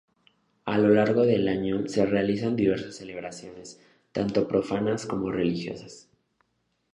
A 0.65 0.79
lo 0.79 0.89
largo 0.89 1.27
del 1.27 1.47
año 1.47 1.87
se 1.87 2.07
realizan 2.07 2.55
diversas 2.55 2.95
celebraciones, 2.95 3.79
tanto 4.11 4.47
profanas 4.47 5.05
como 5.05 5.31
religiosas. 5.31 6.09